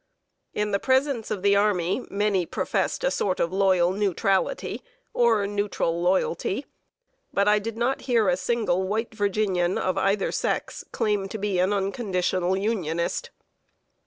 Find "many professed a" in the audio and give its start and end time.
2.09-3.11